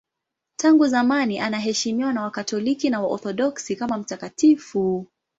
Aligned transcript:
Tangu 0.55 0.87
zamani 0.87 1.39
anaheshimiwa 1.39 2.13
na 2.13 2.21
Wakatoliki 2.21 2.89
na 2.89 3.01
Waorthodoksi 3.01 3.75
kama 3.75 3.97
mtakatifu. 3.97 5.07